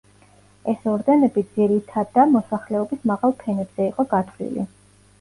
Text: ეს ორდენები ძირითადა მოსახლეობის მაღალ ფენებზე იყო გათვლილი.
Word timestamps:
ეს 0.71 0.87
ორდენები 0.93 1.43
ძირითადა 1.59 2.25
მოსახლეობის 2.33 3.07
მაღალ 3.15 3.39
ფენებზე 3.45 3.91
იყო 3.95 4.11
გათვლილი. 4.19 4.71